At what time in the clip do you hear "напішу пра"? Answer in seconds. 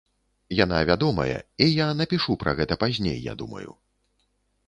1.99-2.51